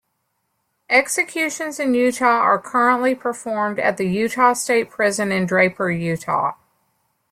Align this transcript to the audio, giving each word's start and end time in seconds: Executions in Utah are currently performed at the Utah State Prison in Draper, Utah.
Executions 0.89 1.79
in 1.79 1.93
Utah 1.93 2.39
are 2.39 2.57
currently 2.57 3.13
performed 3.13 3.77
at 3.77 3.97
the 3.97 4.09
Utah 4.09 4.53
State 4.53 4.89
Prison 4.89 5.31
in 5.31 5.45
Draper, 5.45 5.91
Utah. 5.91 6.53